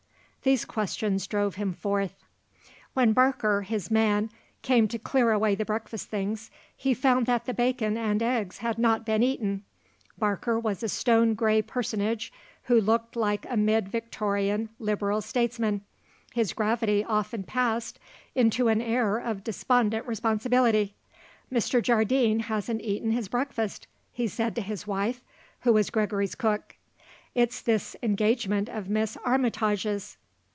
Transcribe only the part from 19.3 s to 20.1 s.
despondent